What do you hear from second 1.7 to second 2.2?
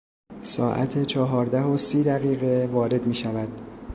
سی